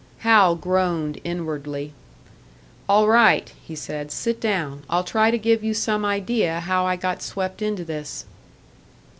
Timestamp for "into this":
7.61-8.25